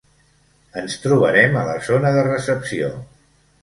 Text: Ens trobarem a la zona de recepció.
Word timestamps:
Ens 0.81 0.95
trobarem 1.03 1.59
a 1.61 1.69
la 1.69 1.79
zona 1.93 2.17
de 2.19 2.27
recepció. 2.33 2.95